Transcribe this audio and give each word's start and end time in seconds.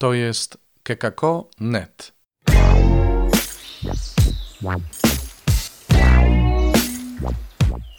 To 0.00 0.14
jest 0.14 0.58
kekako.net. 0.82 2.12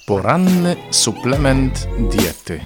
Poranny 0.07 0.75
suplement 0.91 1.87
diety. 2.11 2.61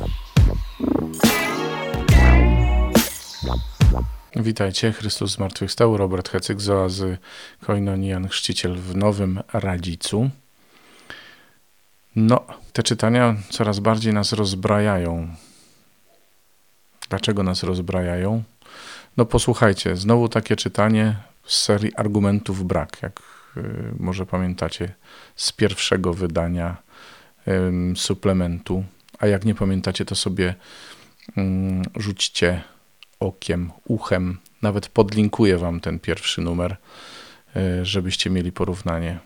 Witajcie, 4.35 4.91
Chrystus 4.91 5.31
zmartwychwstał, 5.31 5.97
Robert 5.97 6.29
Hecyk 6.29 6.61
z 6.61 6.69
oazy 6.69 7.17
Koinonian 7.65 8.27
Chrzciciel 8.27 8.75
w 8.75 8.95
Nowym 8.95 9.41
Radzicu. 9.53 10.29
No, 12.15 12.45
te 12.73 12.83
czytania 12.83 13.35
coraz 13.49 13.79
bardziej 13.79 14.13
nas 14.13 14.33
rozbrajają. 14.33 15.35
Dlaczego 17.09 17.43
nas 17.43 17.63
rozbrajają? 17.63 18.43
No 19.17 19.25
posłuchajcie, 19.25 19.95
znowu 19.95 20.29
takie 20.29 20.55
czytanie 20.55 21.15
z 21.45 21.61
serii 21.61 21.95
argumentów 21.95 22.65
brak, 22.65 23.01
jak 23.01 23.21
y, 23.57 23.61
może 23.99 24.25
pamiętacie 24.25 24.93
z 25.35 25.51
pierwszego 25.51 26.13
wydania 26.13 26.85
suplementu. 27.95 28.83
A 29.19 29.27
jak 29.27 29.45
nie 29.45 29.55
pamiętacie, 29.55 30.05
to 30.05 30.15
sobie 30.15 30.55
rzućcie 31.95 32.61
okiem, 33.19 33.71
uchem. 33.87 34.37
Nawet 34.61 34.87
podlinkuję 34.87 35.57
wam 35.57 35.79
ten 35.79 35.99
pierwszy 35.99 36.41
numer, 36.41 36.77
y, 37.55 37.85
żebyście 37.85 38.29
mieli 38.29 38.51
porównanie. 38.51 39.19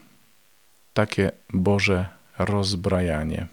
Takie 0.93 1.31
Boże 1.53 2.05
rozbrajanie. 2.39 3.47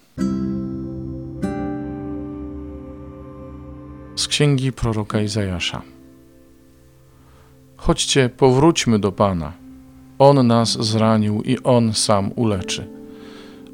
Z 4.16 4.28
księgi 4.28 4.72
proroka 4.72 5.20
Izajasza. 5.20 5.95
Chodźcie, 7.86 8.28
powróćmy 8.28 8.98
do 8.98 9.12
Pana. 9.12 9.52
On 10.18 10.46
nas 10.46 10.68
zranił 10.68 11.42
i 11.42 11.58
On 11.64 11.94
sam 11.94 12.30
uleczy. 12.36 12.86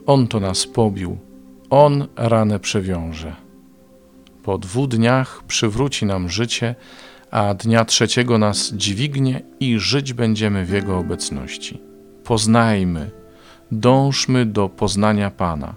On 0.07 0.29
to 0.29 0.41
nas 0.41 0.67
pobił, 0.67 1.19
On 1.71 2.07
ranę 2.17 2.59
przewiąże. 2.59 3.37
Po 4.43 4.59
dwóch 4.59 4.89
dniach 4.89 5.43
przywróci 5.49 6.07
nam 6.07 6.29
życie, 6.29 6.75
a 7.31 7.55
dnia 7.55 7.85
trzeciego 7.85 8.39
nas 8.39 8.73
dźwignie 8.73 9.43
i 9.61 9.79
żyć 9.79 10.13
będziemy 10.13 10.65
w 10.65 10.71
Jego 10.71 10.99
obecności. 10.99 11.81
Poznajmy, 12.25 13.11
dążmy 13.71 14.47
do 14.47 14.69
poznania 14.69 15.31
Pana. 15.31 15.75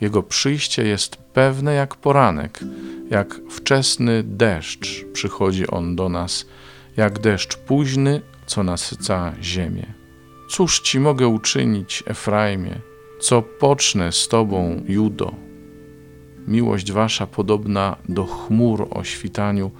Jego 0.00 0.22
przyjście 0.22 0.84
jest 0.84 1.16
pewne 1.16 1.74
jak 1.74 1.96
poranek, 1.96 2.60
jak 3.10 3.40
wczesny 3.50 4.22
deszcz 4.22 5.04
przychodzi 5.12 5.66
on 5.66 5.96
do 5.96 6.08
nas, 6.08 6.46
jak 6.96 7.18
deszcz 7.18 7.56
późny, 7.56 8.20
co 8.46 8.62
nasyca 8.62 9.32
ziemię. 9.42 9.86
Cóż 10.50 10.80
ci 10.80 11.00
mogę 11.00 11.28
uczynić, 11.28 12.02
Efraimie, 12.06 12.80
co 13.20 13.42
pocznę 13.42 14.12
z 14.12 14.28
tobą, 14.28 14.82
Judo? 14.88 15.34
Miłość 16.46 16.92
wasza 16.92 17.26
podobna 17.26 17.96
do 18.08 18.24
chmur 18.24 18.88
o 18.90 19.04
świtaniu, 19.04 19.70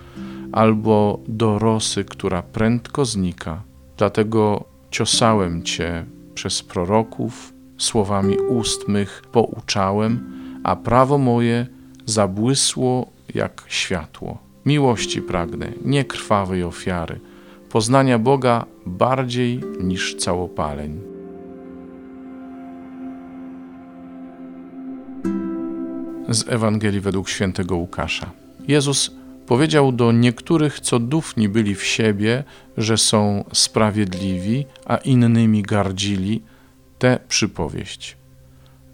albo 0.52 1.20
do 1.28 1.58
rosy, 1.58 2.04
która 2.04 2.42
prędko 2.42 3.04
znika. 3.04 3.62
Dlatego 3.96 4.64
ciosałem 4.90 5.62
cię 5.62 6.06
przez 6.34 6.62
proroków, 6.62 7.52
słowami 7.78 8.38
ust 8.38 8.88
mych 8.88 9.22
pouczałem, 9.32 10.32
a 10.64 10.76
prawo 10.76 11.18
moje 11.18 11.66
zabłysło 12.06 13.10
jak 13.34 13.64
światło. 13.68 14.38
Miłości 14.66 15.22
pragnę, 15.22 15.72
nie 15.84 16.04
krwawej 16.04 16.62
ofiary, 16.62 17.20
poznania 17.70 18.18
Boga 18.18 18.66
bardziej 18.86 19.60
niż 19.80 20.14
całopaleń. 20.14 21.00
Z 26.28 26.48
Ewangelii 26.48 27.00
według 27.00 27.28
świętego 27.28 27.76
Łukasza. 27.76 28.30
Jezus 28.68 29.10
powiedział 29.46 29.92
do 29.92 30.12
niektórych, 30.12 30.80
co 30.80 30.98
dufni 30.98 31.48
byli 31.48 31.74
w 31.74 31.84
siebie, 31.84 32.44
że 32.76 32.98
są 32.98 33.44
sprawiedliwi, 33.52 34.66
a 34.84 34.96
innymi 34.96 35.62
gardzili, 35.62 36.42
tę 36.98 37.18
przypowieść. 37.28 38.16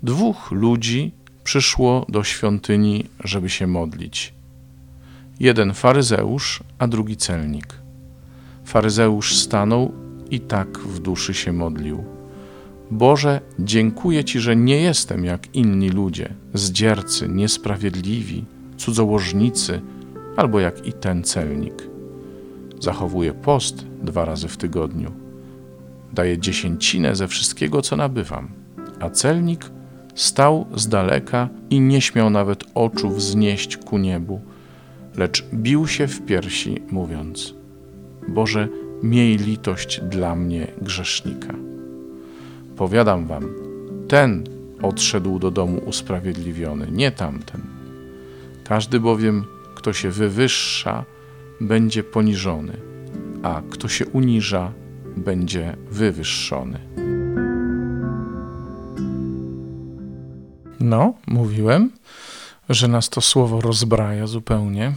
Dwóch 0.02 0.50
ludzi 0.50 1.12
przyszło 1.44 2.06
do 2.08 2.24
świątyni, 2.24 3.06
żeby 3.24 3.48
się 3.48 3.66
modlić. 3.66 4.39
Jeden 5.40 5.74
faryzeusz, 5.74 6.62
a 6.78 6.86
drugi 6.86 7.16
celnik. 7.16 7.66
Faryzeusz 8.64 9.36
stanął 9.36 9.92
i 10.30 10.40
tak 10.40 10.78
w 10.78 10.98
duszy 10.98 11.34
się 11.34 11.52
modlił. 11.52 12.04
Boże, 12.90 13.40
dziękuję 13.58 14.24
Ci, 14.24 14.40
że 14.40 14.56
nie 14.56 14.80
jestem 14.80 15.24
jak 15.24 15.54
inni 15.54 15.90
ludzie, 15.90 16.34
zdziercy, 16.54 17.28
niesprawiedliwi, 17.28 18.44
cudzołożnicy, 18.76 19.80
albo 20.36 20.60
jak 20.60 20.86
i 20.86 20.92
ten 20.92 21.24
celnik. 21.24 21.88
Zachowuję 22.80 23.34
post 23.34 23.86
dwa 24.02 24.24
razy 24.24 24.48
w 24.48 24.56
tygodniu. 24.56 25.12
Daję 26.12 26.38
dziesięcinę 26.38 27.16
ze 27.16 27.28
wszystkiego, 27.28 27.82
co 27.82 27.96
nabywam. 27.96 28.48
A 29.00 29.10
celnik 29.10 29.70
stał 30.14 30.66
z 30.74 30.88
daleka 30.88 31.48
i 31.70 31.80
nie 31.80 32.00
śmiał 32.00 32.30
nawet 32.30 32.64
oczu 32.74 33.10
wznieść 33.10 33.76
ku 33.76 33.98
niebu, 33.98 34.40
lecz 35.16 35.44
bił 35.54 35.86
się 35.86 36.06
w 36.06 36.26
piersi, 36.26 36.82
mówiąc: 36.90 37.54
Boże, 38.28 38.68
miej 39.02 39.36
litość 39.36 40.00
dla 40.00 40.36
mnie, 40.36 40.66
grzesznika. 40.82 41.54
Powiadam 42.76 43.26
wam, 43.26 43.48
ten 44.08 44.44
odszedł 44.82 45.38
do 45.38 45.50
domu 45.50 45.80
usprawiedliwiony, 45.86 46.86
nie 46.90 47.10
tamten. 47.10 47.60
Każdy 48.64 49.00
bowiem, 49.00 49.44
kto 49.74 49.92
się 49.92 50.10
wywyższa, 50.10 51.04
będzie 51.60 52.02
poniżony, 52.02 52.72
a 53.42 53.62
kto 53.70 53.88
się 53.88 54.06
uniża, 54.06 54.72
będzie 55.16 55.76
wywyższony. 55.90 56.80
No, 60.80 61.14
mówiłem, 61.26 61.90
że 62.68 62.88
nas 62.88 63.08
to 63.08 63.20
słowo 63.20 63.60
rozbraja 63.60 64.26
zupełnie. 64.26 64.92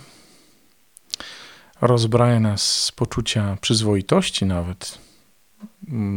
Rozbraja 1.81 2.40
nas 2.40 2.84
z 2.84 2.91
poczucia 2.91 3.57
przyzwoitości, 3.62 4.46
nawet, 4.46 4.97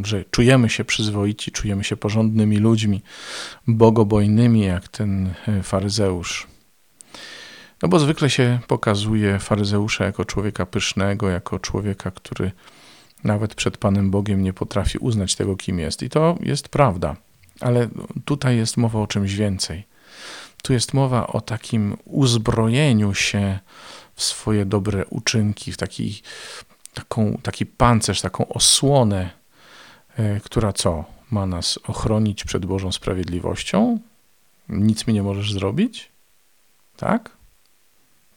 że 0.03 0.25
czujemy 0.25 0.69
się 0.69 0.85
przyzwoici, 0.85 1.51
czujemy 1.51 1.85
się 1.85 1.97
porządnymi 1.97 2.59
ludźmi, 2.59 3.03
bogobojnymi, 3.67 4.61
jak 4.61 4.89
ten 4.89 5.35
faryzeusz. 5.63 6.47
No 7.83 7.89
bo 7.89 7.99
zwykle 7.99 8.31
się 8.31 8.59
pokazuje 8.67 9.39
faryzeusza 9.39 10.05
jako 10.05 10.25
człowieka 10.25 10.67
pysznego, 10.67 11.29
jako 11.29 11.59
człowieka, 11.59 12.11
który 12.11 12.53
nawet 13.25 13.55
przed 13.55 13.77
Panem 13.79 14.11
Bogiem 14.11 14.43
nie 14.43 14.53
potrafi 14.53 14.99
uznać 14.99 15.35
tego, 15.35 15.57
kim 15.57 15.79
jest. 15.79 16.03
I 16.03 16.11
to 16.11 16.39
jest 16.41 16.69
prawda. 16.69 17.17
Ale 17.61 17.89
tutaj 18.25 18.57
jest 18.57 18.77
mowa 18.77 19.01
o 19.01 19.07
czymś 19.07 19.35
więcej. 19.35 19.85
Tu 20.67 20.73
jest 20.73 20.95
mowa 20.95 21.27
o 21.27 21.41
takim 21.41 21.97
uzbrojeniu 22.05 23.15
się 23.15 23.59
w 24.15 24.23
swoje 24.23 24.65
dobre 24.65 25.07
uczynki, 25.07 25.73
w 25.73 25.77
taki, 25.77 26.23
taką, 26.95 27.39
taki 27.43 27.67
pancerz, 27.67 28.21
taką 28.21 28.49
osłonę, 28.49 29.31
e, 30.17 30.41
która 30.41 30.73
co? 30.73 31.05
Ma 31.31 31.47
nas 31.47 31.79
ochronić 31.89 32.45
przed 32.45 32.67
Bożą 32.67 32.93
sprawiedliwością? 32.93 33.99
Nic 34.69 35.07
mi 35.07 35.15
nie 35.15 35.23
możesz 35.23 35.53
zrobić? 35.53 36.09
Tak? 36.97 37.31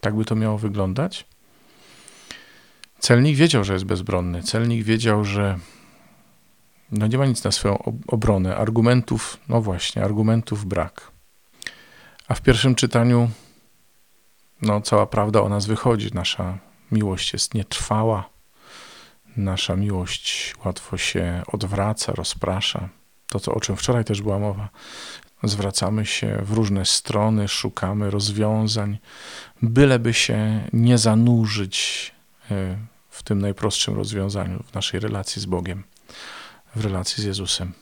Tak 0.02 0.16
by 0.16 0.26
to 0.26 0.36
miało 0.36 0.58
wyglądać? 0.58 1.26
Celnik 3.00 3.36
wiedział, 3.36 3.64
że 3.64 3.74
jest 3.74 3.86
bezbronny. 3.86 4.44
Celnik 4.44 4.84
wiedział, 4.84 5.26
że 5.26 5.60
no 6.92 7.08
nie 7.08 7.18
ma 7.18 7.26
nic 7.26 7.44
na 7.44 7.52
swoją 7.52 7.84
obronę. 8.08 8.56
Argumentów, 8.56 9.38
no 9.48 9.62
właśnie, 9.62 10.04
argumentów 10.04 10.66
brak. 10.66 11.19
A 12.30 12.34
w 12.34 12.42
pierwszym 12.42 12.76
czytaniu, 12.76 13.30
no 14.62 14.82
cała 14.82 15.08
prawda 15.08 15.42
o 15.42 15.50
nas 15.50 15.66
wychodzi. 15.66 16.10
Nasza 16.14 16.58
miłość 16.92 17.34
jest 17.34 17.54
nietrwała. 17.54 18.30
Nasza 19.38 19.76
miłość 19.76 20.56
łatwo 20.66 20.98
się 20.98 21.44
odwraca, 21.48 22.14
rozprasza. 22.14 22.90
To, 23.28 23.40
co, 23.40 23.54
o 23.54 23.60
czym 23.60 23.76
wczoraj 23.76 24.06
też 24.06 24.22
była 24.22 24.40
mowa. 24.40 24.70
Zwracamy 25.44 26.06
się 26.06 26.42
w 26.42 26.52
różne 26.52 26.86
strony, 26.86 27.48
szukamy 27.48 28.12
rozwiązań, 28.12 28.98
byleby 29.62 30.14
się 30.14 30.68
nie 30.74 30.98
zanurzyć 30.98 32.12
e, 32.52 32.78
w 33.10 33.24
tym 33.24 33.42
najprostszym 33.42 33.96
rozwiązaniu 33.96 34.64
w 34.64 34.74
naszej 34.74 35.00
relacji 35.00 35.42
z 35.42 35.46
Bogiem 35.46 35.84
w 36.76 36.84
relacji 36.84 37.24
z 37.24 37.26
Jezusem. 37.26 37.74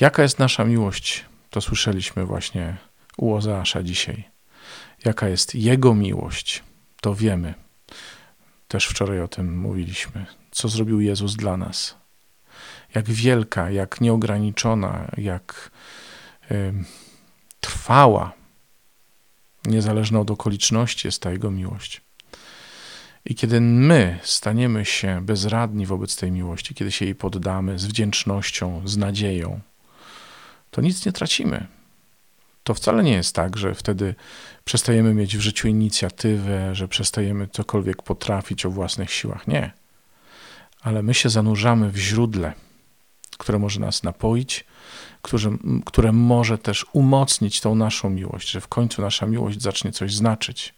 Jaka 0.00 0.22
jest 0.22 0.38
nasza 0.38 0.64
miłość? 0.64 1.24
To 1.54 1.60
słyszeliśmy 1.60 2.26
właśnie 2.26 2.76
u 3.16 3.34
Ozeasza 3.34 3.82
dzisiaj. 3.82 4.24
Jaka 5.04 5.28
jest 5.28 5.54
Jego 5.54 5.94
miłość? 5.94 6.62
To 7.00 7.14
wiemy. 7.14 7.54
Też 8.68 8.86
wczoraj 8.86 9.20
o 9.20 9.28
tym 9.28 9.58
mówiliśmy. 9.58 10.26
Co 10.50 10.68
zrobił 10.68 11.00
Jezus 11.00 11.36
dla 11.36 11.56
nas? 11.56 11.96
Jak 12.94 13.10
wielka, 13.10 13.70
jak 13.70 14.00
nieograniczona, 14.00 15.10
jak 15.16 15.70
y, 16.50 16.74
trwała, 17.60 18.32
niezależna 19.64 20.20
od 20.20 20.30
okoliczności 20.30 21.08
jest 21.08 21.22
ta 21.22 21.30
Jego 21.30 21.50
miłość. 21.50 22.00
I 23.24 23.34
kiedy 23.34 23.60
my 23.60 24.18
staniemy 24.22 24.84
się 24.84 25.20
bezradni 25.22 25.86
wobec 25.86 26.16
tej 26.16 26.32
miłości, 26.32 26.74
kiedy 26.74 26.92
się 26.92 27.04
jej 27.04 27.14
poddamy 27.14 27.78
z 27.78 27.86
wdzięcznością, 27.86 28.82
z 28.84 28.96
nadzieją, 28.96 29.60
to 30.74 30.80
nic 30.80 31.06
nie 31.06 31.12
tracimy. 31.12 31.66
To 32.64 32.74
wcale 32.74 33.02
nie 33.02 33.12
jest 33.12 33.34
tak, 33.34 33.56
że 33.56 33.74
wtedy 33.74 34.14
przestajemy 34.64 35.14
mieć 35.14 35.36
w 35.36 35.40
życiu 35.40 35.68
inicjatywę, 35.68 36.74
że 36.74 36.88
przestajemy 36.88 37.48
cokolwiek 37.48 38.02
potrafić 38.02 38.66
o 38.66 38.70
własnych 38.70 39.12
siłach. 39.12 39.48
Nie. 39.48 39.72
Ale 40.82 41.02
my 41.02 41.14
się 41.14 41.28
zanurzamy 41.28 41.90
w 41.90 41.96
źródle, 41.96 42.52
które 43.38 43.58
może 43.58 43.80
nas 43.80 44.02
napoić, 44.02 44.64
które, 45.22 45.56
które 45.84 46.12
może 46.12 46.58
też 46.58 46.86
umocnić 46.92 47.60
tą 47.60 47.74
naszą 47.74 48.10
miłość, 48.10 48.50
że 48.50 48.60
w 48.60 48.68
końcu 48.68 49.02
nasza 49.02 49.26
miłość 49.26 49.62
zacznie 49.62 49.92
coś 49.92 50.14
znaczyć. 50.14 50.74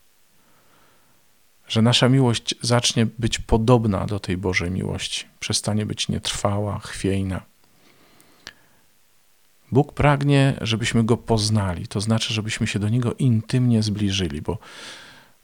Że 1.69 1.83
nasza 1.83 2.09
miłość 2.09 2.55
zacznie 2.63 3.07
być 3.19 3.39
podobna 3.39 4.07
do 4.07 4.21
tej 4.21 4.37
Bożej 4.37 4.71
miłości, 4.71 5.25
przestanie 5.41 5.87
być 5.87 6.09
nietrwała, 6.09 6.79
chwiejna. 6.79 7.56
Bóg 9.73 9.93
pragnie, 9.93 10.59
żebyśmy 10.61 11.05
go 11.05 11.17
poznali, 11.17 11.87
to 11.87 12.01
znaczy, 12.01 12.35
żebyśmy 12.35 12.67
się 12.67 12.79
do 12.79 12.89
niego 12.89 13.15
intymnie 13.15 13.83
zbliżyli, 13.83 14.43
bo 14.43 14.59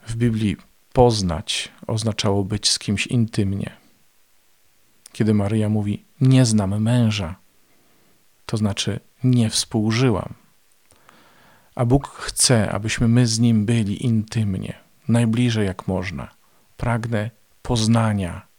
w 0.06 0.16
Biblii 0.16 0.56
poznać 0.92 1.72
oznaczało 1.86 2.44
być 2.44 2.70
z 2.70 2.78
kimś 2.78 3.06
intymnie. 3.06 3.70
Kiedy 5.12 5.34
Maryja 5.34 5.68
mówi: 5.68 6.04
Nie 6.20 6.44
znam 6.44 6.82
męża, 6.82 7.36
to 8.46 8.56
znaczy 8.56 9.00
nie 9.24 9.50
współżyłam. 9.50 10.34
A 11.74 11.84
Bóg 11.84 12.08
chce, 12.08 12.72
abyśmy 12.72 13.08
my 13.08 13.26
z 13.26 13.38
nim 13.38 13.66
byli 13.66 14.06
intymnie, 14.06 14.74
najbliżej 15.08 15.66
jak 15.66 15.88
można. 15.88 16.30
Pragnę 16.76 17.30
poznania 17.62 18.51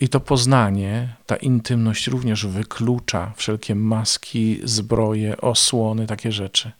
i 0.00 0.08
to 0.08 0.20
poznanie, 0.20 1.16
ta 1.26 1.36
intymność 1.36 2.06
również 2.06 2.46
wyklucza 2.46 3.32
wszelkie 3.36 3.74
maski, 3.74 4.60
zbroje, 4.64 5.40
osłony, 5.40 6.06
takie 6.06 6.32
rzeczy. 6.32 6.72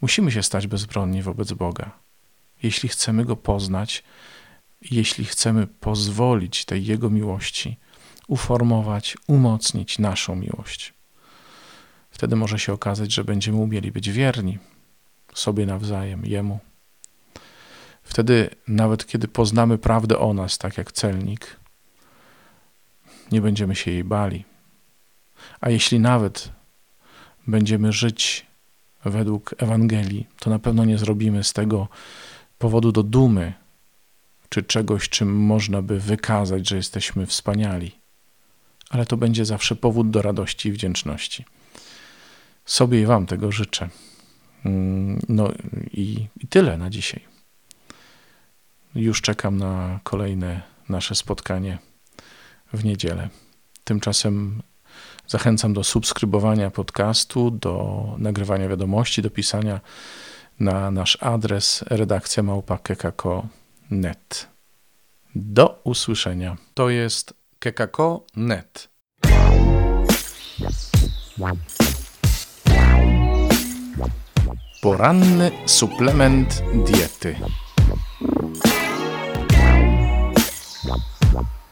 Musimy 0.00 0.32
się 0.32 0.42
stać 0.42 0.66
bezbronni 0.66 1.22
wobec 1.22 1.52
Boga. 1.52 1.90
Jeśli 2.62 2.88
chcemy 2.88 3.24
Go 3.24 3.36
poznać, 3.36 4.04
jeśli 4.90 5.24
chcemy 5.24 5.66
pozwolić 5.66 6.64
tej 6.64 6.86
Jego 6.86 7.10
miłości 7.10 7.76
uformować, 8.26 9.16
umocnić 9.26 9.98
naszą 9.98 10.36
miłość. 10.36 10.94
Wtedy 12.10 12.36
może 12.36 12.58
się 12.58 12.72
okazać, 12.72 13.12
że 13.12 13.24
będziemy 13.24 13.58
umieli 13.58 13.92
być 13.92 14.10
wierni 14.10 14.58
sobie 15.34 15.66
nawzajem, 15.66 16.26
Jemu. 16.26 16.58
Wtedy, 18.02 18.50
nawet 18.68 19.06
kiedy 19.06 19.28
poznamy 19.28 19.78
prawdę 19.78 20.18
o 20.18 20.34
nas, 20.34 20.58
tak 20.58 20.78
jak 20.78 20.92
celnik, 20.92 21.59
nie 23.32 23.40
będziemy 23.40 23.76
się 23.76 23.90
jej 23.90 24.04
bali. 24.04 24.44
A 25.60 25.70
jeśli 25.70 26.00
nawet 26.00 26.52
będziemy 27.46 27.92
żyć 27.92 28.46
według 29.04 29.54
Ewangelii, 29.58 30.26
to 30.38 30.50
na 30.50 30.58
pewno 30.58 30.84
nie 30.84 30.98
zrobimy 30.98 31.44
z 31.44 31.52
tego 31.52 31.88
powodu 32.58 32.92
do 32.92 33.02
dumy, 33.02 33.52
czy 34.48 34.62
czegoś, 34.62 35.08
czym 35.08 35.36
można 35.36 35.82
by 35.82 36.00
wykazać, 36.00 36.68
że 36.68 36.76
jesteśmy 36.76 37.26
wspaniali. 37.26 37.92
Ale 38.90 39.06
to 39.06 39.16
będzie 39.16 39.44
zawsze 39.44 39.76
powód 39.76 40.10
do 40.10 40.22
radości 40.22 40.68
i 40.68 40.72
wdzięczności. 40.72 41.44
Sobie 42.64 43.00
i 43.00 43.06
Wam 43.06 43.26
tego 43.26 43.52
życzę. 43.52 43.88
Mm, 44.64 45.20
no 45.28 45.52
i, 45.92 46.26
i 46.40 46.46
tyle 46.46 46.78
na 46.78 46.90
dzisiaj. 46.90 47.20
Już 48.94 49.22
czekam 49.22 49.56
na 49.56 50.00
kolejne 50.02 50.62
nasze 50.88 51.14
spotkanie 51.14 51.78
w 52.72 52.84
niedzielę. 52.84 53.28
Tymczasem 53.84 54.62
zachęcam 55.26 55.72
do 55.72 55.84
subskrybowania 55.84 56.70
podcastu, 56.70 57.50
do 57.50 58.04
nagrywania 58.18 58.68
wiadomości, 58.68 59.22
do 59.22 59.30
pisania 59.30 59.80
na 60.60 60.90
nasz 60.90 61.18
adres 61.20 61.84
redakcja 61.90 62.42
małpa.kekako.net. 62.42 64.48
Do 65.34 65.80
usłyszenia. 65.84 66.56
To 66.74 66.90
jest 66.90 67.34
kekako.net. 67.58 68.88
Poranny 74.82 75.50
suplement 75.66 76.62
diety. 76.86 77.36